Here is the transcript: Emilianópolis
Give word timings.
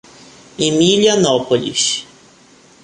Emilianópolis 0.65 2.07